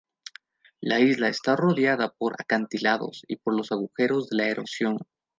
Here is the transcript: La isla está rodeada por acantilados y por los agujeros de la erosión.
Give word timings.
La 0.81 0.99
isla 0.99 1.29
está 1.29 1.55
rodeada 1.55 2.09
por 2.11 2.33
acantilados 2.39 3.21
y 3.27 3.35
por 3.35 3.55
los 3.55 3.71
agujeros 3.71 4.29
de 4.29 4.37
la 4.37 4.47
erosión. 4.47 4.97